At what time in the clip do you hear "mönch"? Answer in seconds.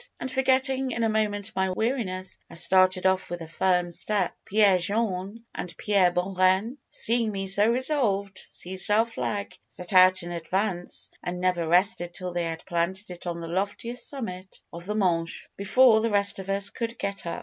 14.95-15.43